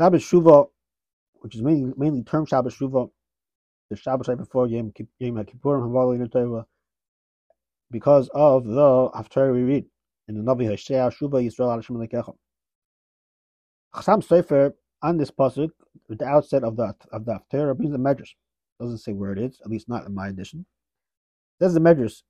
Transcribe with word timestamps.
Shabbos 0.00 0.22
Shuva, 0.22 0.68
which 1.40 1.54
is 1.54 1.62
mainly 1.62 1.92
mainly 1.96 2.22
term 2.22 2.46
Shabbos 2.46 2.76
Shuva, 2.76 3.10
the 3.90 3.96
Shabbos 3.96 4.28
right 4.28 4.38
before 4.38 4.66
Yom 4.68 4.92
Yom 5.18 5.44
Kippurim 5.44 5.82
Havali 5.82 6.64
because 7.90 8.28
of 8.34 8.64
the 8.64 9.10
after 9.14 9.52
we 9.52 9.62
read 9.62 9.86
in 10.28 10.34
the 10.34 10.42
Navi 10.42 10.66
Hoshea 10.66 11.10
Shuva 11.10 11.42
Yisrael 11.44 11.74
Hashem 11.74 11.96
Lekecha. 11.96 12.34
Chasam 13.94 14.22
Sofer 14.24 14.72
on 15.02 15.16
this 15.16 15.30
pasuk 15.30 15.70
at 16.10 16.18
the 16.18 16.26
outset 16.26 16.64
of 16.64 16.76
the 16.76 16.94
of 17.12 17.24
the 17.24 17.38
Haftarah 17.52 17.76
brings 17.76 17.92
the 17.92 17.98
Medrash. 17.98 18.34
Doesn't 18.80 18.98
say 18.98 19.12
where 19.12 19.32
it 19.32 19.38
is, 19.38 19.60
at 19.64 19.70
least 19.70 19.88
not 19.88 20.06
in 20.06 20.14
my 20.14 20.28
edition. 20.28 20.66
Says 21.60 21.74
the 21.74 21.80
Medrash. 21.80 22.22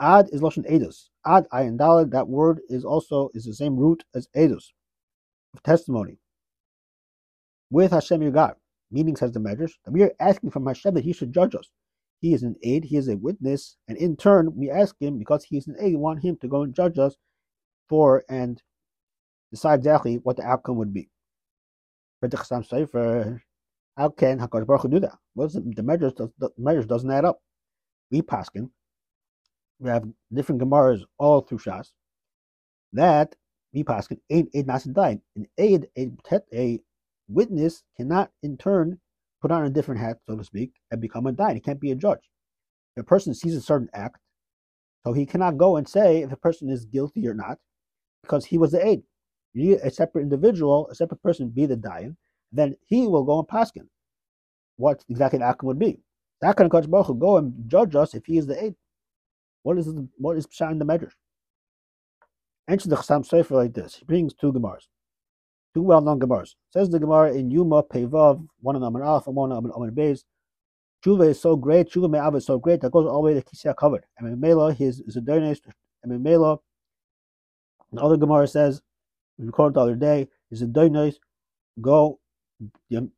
Ad 0.00 0.28
is 0.32 0.40
lashon 0.40 0.70
edus. 0.70 1.08
Ad 1.26 1.46
ayin 1.52 1.76
dalad. 1.76 2.12
That 2.12 2.28
word 2.28 2.60
is 2.68 2.84
also 2.84 3.30
is 3.34 3.44
the 3.44 3.54
same 3.54 3.76
root 3.76 4.04
as 4.14 4.28
edus, 4.36 4.70
of 5.54 5.62
testimony. 5.62 6.18
With 7.70 7.92
Hashem 7.92 8.22
your 8.22 8.30
God, 8.32 8.54
meaning 8.90 9.16
says 9.16 9.32
the 9.32 9.40
Medrash 9.40 9.72
that 9.84 9.92
we 9.92 10.02
are 10.02 10.12
asking 10.20 10.50
from 10.50 10.66
Hashem 10.66 10.94
that 10.94 11.04
He 11.04 11.12
should 11.12 11.32
judge 11.32 11.54
us. 11.54 11.70
He 12.20 12.34
is 12.34 12.42
an 12.42 12.56
aid, 12.62 12.84
He 12.84 12.96
is 12.96 13.08
a 13.08 13.16
witness, 13.16 13.76
and 13.88 13.98
in 13.98 14.16
turn 14.16 14.54
we 14.56 14.70
ask 14.70 14.94
Him 15.00 15.18
because 15.18 15.44
He 15.44 15.58
is 15.58 15.66
an 15.68 15.76
aid, 15.80 15.92
we 15.92 15.96
want 15.96 16.24
Him 16.24 16.36
to 16.40 16.48
go 16.48 16.62
and 16.62 16.74
judge 16.74 16.98
us 16.98 17.16
for 17.88 18.24
and 18.28 18.62
decide 19.50 19.80
exactly 19.80 20.16
what 20.16 20.36
the 20.36 20.44
outcome 20.44 20.76
would 20.76 20.94
be. 20.94 21.08
How 22.22 24.08
can 24.10 24.38
Hakadosh 24.38 24.66
Baruch 24.66 24.82
Hu 24.82 24.88
do 24.88 25.00
that? 25.00 25.18
Well, 25.34 25.48
the 25.48 25.82
Medrash 25.82 26.16
the 26.16 26.50
Medrash 26.60 26.86
doesn't 26.88 27.10
add 27.10 27.24
up. 27.24 27.40
We 28.10 28.22
paskin. 28.22 28.70
We 29.80 29.90
have 29.90 30.04
different 30.32 30.60
gemaras 30.60 31.02
all 31.18 31.42
through 31.42 31.58
Shas. 31.58 31.92
That 32.92 33.34
we 33.72 33.84
paskin 33.84 34.18
aid 34.30 34.48
aid 34.54 34.66
masin 34.66 34.94
died. 34.94 35.20
An 35.36 35.46
aid 35.58 35.88
a, 35.96 36.10
a 36.52 36.80
witness 37.28 37.82
cannot 37.96 38.30
in 38.42 38.56
turn 38.56 38.98
put 39.40 39.50
on 39.50 39.64
a 39.64 39.70
different 39.70 40.00
hat, 40.00 40.18
so 40.28 40.36
to 40.36 40.44
speak, 40.44 40.72
and 40.90 41.00
become 41.00 41.26
a 41.26 41.32
dine. 41.32 41.54
He 41.54 41.60
can't 41.60 41.80
be 41.80 41.92
a 41.92 41.96
judge. 41.96 42.30
If 42.96 43.02
a 43.02 43.04
person 43.04 43.34
sees 43.34 43.54
a 43.54 43.60
certain 43.60 43.88
act, 43.94 44.16
so 45.06 45.12
he 45.12 45.26
cannot 45.26 45.56
go 45.56 45.76
and 45.76 45.88
say 45.88 46.22
if 46.22 46.32
a 46.32 46.36
person 46.36 46.68
is 46.68 46.84
guilty 46.84 47.26
or 47.28 47.34
not, 47.34 47.58
because 48.22 48.44
he 48.44 48.58
was 48.58 48.72
the 48.72 48.84
aid 48.84 49.02
a 49.56 49.90
separate 49.90 50.22
individual, 50.22 50.88
a 50.90 50.94
separate 50.94 51.22
person 51.22 51.48
be 51.48 51.66
the 51.66 51.76
dayan, 51.76 52.16
then 52.52 52.76
he 52.86 53.06
will 53.06 53.24
go 53.24 53.38
and 53.38 53.48
paskin 53.48 53.88
what 54.76 55.04
exactly 55.08 55.38
the 55.38 55.44
outcome 55.44 55.68
would 55.68 55.78
be. 55.78 55.98
That 56.40 56.60
of 56.60 56.70
Kodesh 56.70 56.88
Baruch 56.88 57.08
will 57.08 57.14
go 57.16 57.36
and 57.38 57.52
judge 57.66 57.96
us 57.96 58.14
if 58.14 58.24
he 58.26 58.38
is 58.38 58.46
the 58.46 58.62
aid. 58.62 58.74
What 59.64 59.76
is 59.76 59.86
the, 59.86 60.08
what 60.16 60.36
is 60.36 60.46
Pshat 60.46 60.70
in 60.70 60.78
the 60.78 60.84
Medrash? 60.84 61.12
Answer 62.68 62.88
the 62.88 62.96
Chasam 62.96 63.28
Sofer 63.28 63.52
like 63.52 63.74
this. 63.74 63.96
He 63.96 64.04
brings 64.04 64.34
two 64.34 64.52
Gemars, 64.52 64.88
two 65.78 65.84
well-known 65.84 66.18
Gemars. 66.18 66.56
Says 66.70 66.90
the 66.90 66.98
Gemara 66.98 67.34
in 67.34 67.50
Yoma 67.50 67.88
Pevav, 67.88 68.44
one 68.60 68.74
on 68.74 68.82
Amar 68.82 69.20
one 69.26 69.52
on 69.52 69.64
Amar 69.64 69.90
Beis. 69.90 70.24
Tshuva 71.04 71.28
is 71.28 71.40
so 71.40 71.54
great, 71.54 71.88
Tshuva 71.88 72.10
Me'av 72.10 72.34
is 72.34 72.46
so 72.46 72.58
great 72.58 72.80
that 72.80 72.90
goes 72.90 73.06
all 73.06 73.22
the 73.22 73.26
way 73.26 73.34
to 73.34 73.42
Kisei 73.42 73.72
Hakavod. 73.72 74.00
And 74.18 74.40
Mela, 74.40 74.74
his 74.74 74.98
is 75.00 75.16
a 75.16 75.20
donation. 75.20 75.72
And 76.02 76.20
Mela, 76.20 76.58
the 77.92 78.00
other 78.00 78.16
Gemara 78.16 78.48
says 78.48 78.82
we 79.38 79.46
recorded 79.46 79.74
the 79.74 79.80
other 79.80 79.94
day, 79.94 80.28
is 80.50 80.62
a 80.62 80.66
doinos, 80.66 81.14
go 81.80 82.18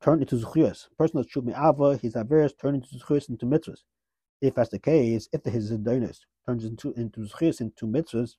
turn 0.02 0.20
into 0.20 0.36
zuchiyas. 0.36 0.89
Person 0.98 1.19
that's 1.19 1.34
shub 1.34 1.48
ava, 1.48 1.97
his 1.97 2.14
averes 2.14 2.52
turn 2.61 2.74
into 2.74 2.89
zuchiyas 2.89 3.30
into 3.30 3.47
mitzvahs. 3.47 3.80
If 4.42 4.56
that's 4.56 4.69
the 4.69 4.78
case, 4.78 5.30
if 5.33 5.42
his 5.45 5.72
doinos 5.72 6.19
turns 6.45 6.67
into 6.67 6.92
into 6.92 7.20
zuchiyas 7.20 7.62
into 7.62 7.86
mitzvahs, 7.86 8.34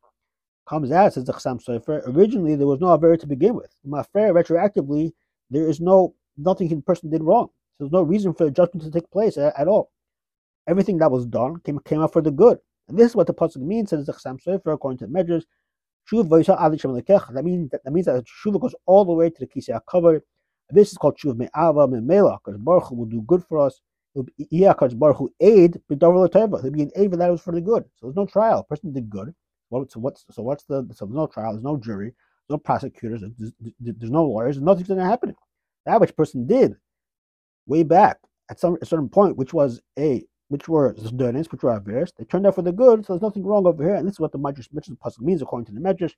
comes 0.68 0.92
out 0.92 1.14
says 1.14 1.26
the 1.26 1.34
Chasam 1.34 1.64
Sofer. 1.64 2.02
Originally, 2.16 2.56
there 2.56 2.68
was 2.68 2.80
no 2.80 2.94
aver 2.94 3.18
to 3.18 3.28
begin 3.28 3.56
with. 3.56 3.74
Mafer 3.88 4.32
retroactively, 4.32 5.12
there 5.50 5.68
is 5.68 5.80
no 5.80 6.16
nothing 6.38 6.68
the 6.70 6.82
person 6.82 7.10
did 7.10 7.24
wrong. 7.24 7.48
So 7.78 7.86
there's 7.86 7.92
no 7.92 8.04
reason 8.04 8.34
for 8.34 8.46
the 8.46 8.52
judgment 8.52 8.84
to 8.86 8.92
take 8.92 9.10
place 9.12 9.38
at, 9.38 9.58
at 9.60 9.68
all. 9.68 9.92
Everything 10.68 10.98
that 11.00 11.12
was 11.12 11.26
done 11.26 11.60
came 11.62 11.80
came 11.80 12.02
out 12.02 12.14
for 12.14 12.22
the 12.22 12.32
good. 12.32 12.60
And 12.88 12.98
this 12.98 13.10
is 13.10 13.16
what 13.16 13.28
the 13.28 13.34
pasuk 13.34 13.58
means, 13.58 13.90
says 13.90 14.06
the 14.06 14.14
Chasam 14.14 14.38
Sofer, 14.42 14.74
according 14.74 15.00
to 15.00 15.08
the 15.08 15.12
Medrash. 15.12 15.44
That 16.10 17.44
means 17.44 17.70
that, 17.70 17.84
that 17.84 17.92
means 17.94 18.06
that 18.08 18.26
Shuva 18.26 18.60
goes 18.60 18.76
all 18.86 19.06
the 19.06 19.14
way 19.14 19.30
to 19.30 19.40
the 19.40 19.48
Kisei 19.48 19.80
Hakavod. 19.80 20.22
This 20.70 20.92
is 20.92 20.98
called 20.98 21.18
Shuv 21.18 21.38
Me'ava 21.38 21.88
Me'mela, 21.88 22.40
because 22.44 22.60
Baruch 22.60 22.86
Hu 22.86 22.96
will 22.96 23.06
do 23.06 23.22
good 23.22 23.44
for 23.48 23.60
us. 23.60 23.80
Yeah, 24.38 24.74
because 24.74 24.94
Baruch 24.94 25.18
Hu 25.18 25.34
aid. 25.40 25.80
He'll 25.88 25.98
be 26.00 26.82
an 26.82 26.92
aid, 26.96 27.12
that 27.12 27.32
was 27.32 27.42
for 27.42 27.54
the 27.54 27.62
good. 27.62 27.86
So 27.96 28.08
there's 28.08 28.16
no 28.16 28.26
trial. 28.26 28.64
Person 28.64 28.92
did 28.92 29.10
good. 29.10 29.34
Well, 29.72 29.88
so 29.90 30.00
what's 30.00 30.26
so 30.30 30.44
what's 30.44 30.66
the 30.66 30.88
so 30.94 31.06
there's 31.06 31.16
no 31.16 31.28
trial. 31.28 31.54
There's 31.54 31.64
no 31.64 31.78
jury. 31.78 32.14
No 32.50 32.58
prosecutors. 32.58 33.24
There's, 33.40 33.54
there's 33.80 34.12
no 34.12 34.26
lawyers. 34.26 34.62
Nothing's 34.62 34.90
going 34.90 35.00
to 35.00 35.06
happen. 35.06 35.34
That 35.86 36.00
which 36.00 36.16
person 36.16 36.46
did 36.46 36.76
way 37.66 37.84
back 37.84 38.18
at 38.50 38.60
some 38.60 38.78
a 38.82 38.86
certain 38.86 39.10
point, 39.10 39.38
which 39.38 39.54
was 39.54 39.82
a 39.98 40.24
which 40.50 40.68
were 40.68 40.94
Zdonis, 40.96 41.50
which 41.50 41.64
were 41.64 41.80
Averis, 41.80 42.12
they 42.18 42.26
turned 42.26 42.46
out 42.46 42.56
for 42.56 42.62
the 42.62 42.74
good, 42.74 43.06
so 43.06 43.14
there's 43.14 43.22
nothing 43.22 43.46
wrong 43.46 43.66
over 43.66 43.82
here. 43.82 43.96
And 43.96 44.06
this 44.06 44.16
is 44.16 44.20
what 44.20 44.34
the 44.34 44.38
Medrash 44.38 44.68
the 44.70 44.98
Pasuk 44.98 45.22
means 45.22 45.42
according 45.42 45.66
to 45.68 45.72
the 45.72 45.80
Medrash. 45.80 46.12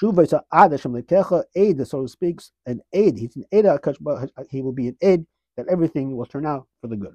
Shuvah 0.00 0.42
Ad 0.50 0.72
Hashem 0.72 0.94
Lekecha, 0.94 1.44
aid, 1.54 1.86
so 1.86 2.00
to 2.00 2.08
speak, 2.08 2.40
an 2.64 2.80
aid. 2.94 3.18
He's 3.18 3.36
an 3.36 3.44
aid, 3.52 3.66
he 4.50 4.62
will 4.62 4.72
be 4.72 4.88
an 4.88 4.96
aid 5.02 5.26
that 5.58 5.68
everything 5.68 6.16
will 6.16 6.24
turn 6.24 6.46
out 6.46 6.66
for 6.80 6.86
the 6.86 6.96
good. 6.96 7.14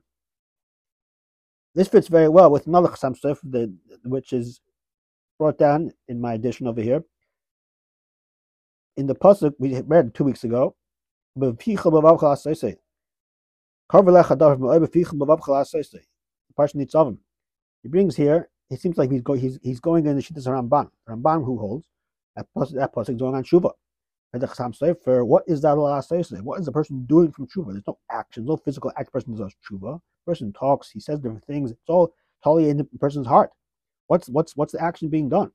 This 1.73 1.87
fits 1.87 2.07
very 2.07 2.29
well 2.29 2.51
with 2.51 2.67
another 2.67 2.89
Chasam 2.89 3.19
Sofer, 3.19 3.73
which 4.03 4.31
is 4.31 4.61
brought 5.37 5.57
down 5.57 5.91
in 6.07 6.19
my 6.19 6.33
edition 6.33 6.67
over 6.67 6.81
here. 6.81 7.03
In 8.97 9.07
the 9.07 9.15
Pasuk 9.15 9.53
we 9.59 9.79
read 9.81 10.13
two 10.13 10.23
weeks 10.23 10.43
ago. 10.43 10.75
He 11.37 11.51
brings 17.89 18.15
here, 18.15 18.49
it 18.69 18.79
seems 18.79 18.97
like 18.97 19.11
he's, 19.11 19.21
he's, 19.39 19.59
he's 19.61 19.79
going 19.79 20.07
in 20.07 20.15
the 20.15 20.21
Shittas 20.21 20.47
Ramban. 20.47 20.89
Ramban 21.07 21.45
who 21.45 21.59
holds 21.59 21.85
that 22.35 22.47
person, 22.55 22.77
that 22.77 22.93
person 22.93 23.17
going 23.17 23.35
on 23.35 23.43
Shuvah. 23.43 23.71
And 24.33 24.41
the 24.41 24.47
Chasam 24.47 24.77
Sofer, 24.77 25.25
what 25.25 25.43
is 25.47 25.61
that? 25.61 25.77
What 25.77 26.59
is 26.59 26.65
the 26.65 26.71
person 26.71 27.05
doing 27.05 27.31
from 27.31 27.47
Shuvah? 27.47 27.73
There's 27.73 27.87
no 27.87 27.97
action, 28.11 28.45
no 28.45 28.57
physical 28.57 28.91
act. 28.97 29.13
Person 29.13 29.35
does 29.35 29.53
Shuvah. 29.69 30.01
The 30.25 30.31
person 30.31 30.51
talks, 30.53 30.89
he 30.89 30.99
says 30.99 31.19
different 31.19 31.45
things. 31.45 31.71
It's 31.71 31.79
all 31.87 32.13
totally 32.43 32.69
in 32.69 32.77
the 32.77 32.85
person's 32.99 33.27
heart. 33.27 33.51
What's 34.07 34.29
what's 34.29 34.55
what's 34.55 34.73
the 34.73 34.83
action 34.83 35.09
being 35.09 35.29
done? 35.29 35.51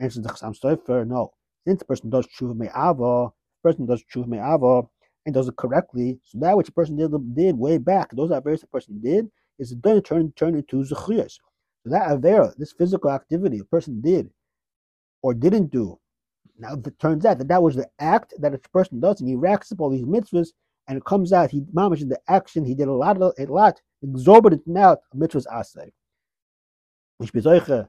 Answers 0.00 0.22
the 0.22 0.28
Chasam 0.28 0.58
Sofer, 0.58 1.06
no. 1.06 1.32
Since 1.66 1.80
the 1.80 1.84
person 1.86 2.10
does 2.10 2.26
Shuvah 2.26 2.56
Me'ava, 2.56 3.04
uh, 3.04 3.24
the 3.26 3.70
person 3.70 3.86
does 3.86 4.02
Shuvah 4.14 4.28
Me'ava, 4.28 4.66
uh, 4.66 4.82
and 5.26 5.34
does 5.34 5.48
it 5.48 5.56
correctly, 5.56 6.18
so 6.24 6.38
that 6.38 6.56
which 6.56 6.66
the 6.66 6.72
person 6.72 6.96
did, 6.96 7.10
did 7.34 7.58
way 7.58 7.76
back, 7.76 8.10
those 8.12 8.30
are 8.30 8.40
various 8.40 8.62
the 8.62 8.66
person 8.68 8.98
did, 9.02 9.30
is 9.58 9.74
then 9.82 10.00
turn 10.02 10.32
turn 10.32 10.54
into 10.54 10.76
zechuyas. 10.76 11.36
So 11.82 11.90
that 11.90 12.08
avera, 12.08 12.56
this 12.56 12.72
physical 12.72 13.10
activity 13.10 13.58
a 13.58 13.64
person 13.64 14.00
did 14.00 14.30
or 15.22 15.34
didn't 15.34 15.70
do, 15.70 15.98
now 16.58 16.74
it 16.74 16.98
turns 16.98 17.24
out 17.24 17.38
that 17.38 17.48
that 17.48 17.62
was 17.62 17.76
the 17.76 17.88
act 17.98 18.34
that 18.38 18.54
a 18.54 18.58
person 18.70 19.00
does, 19.00 19.20
and 19.20 19.28
he 19.28 19.36
racks 19.36 19.70
up 19.70 19.80
all 19.80 19.90
these 19.90 20.04
mitzvahs, 20.04 20.48
and 20.88 20.96
it 20.96 21.04
comes 21.04 21.32
out 21.32 21.50
he 21.50 21.60
mamish 21.74 22.08
the 22.08 22.18
action 22.28 22.64
he 22.64 22.74
did 22.74 22.88
a 22.88 22.92
lot 22.92 23.20
a 23.20 23.32
lot 23.52 23.80
exorbitant 24.02 24.62
amount 24.66 25.00
of 25.12 25.18
mitzvahs 25.18 25.46
asay. 25.52 25.90
Which 27.18 27.32
bezoiche 27.32 27.88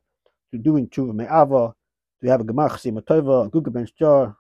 to 0.52 0.58
doing 0.58 0.88
tshuva 0.90 1.14
me'ava, 1.14 1.74
to 2.22 2.30
have 2.30 2.42
a 2.42 2.44
gemar 2.44 2.70
chesima 2.72 3.02
tova, 3.02 3.46
a 3.46 3.50
good 3.50 3.72
ben 3.72 3.88
jar, 3.98 4.36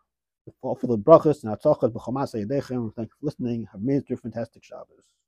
all 0.61 0.75
the 0.81 0.97
brachas 0.97 1.43
and 1.43 1.55
atzachas 1.55 1.91
b'chomas 1.93 2.33
yedechem. 2.33 2.93
Thank 2.95 3.09
you 3.09 3.15
for 3.19 3.25
listening. 3.27 3.67
Have 3.71 3.81
a 3.81 4.15
fantastic 4.17 4.63
Shabbos. 4.63 5.18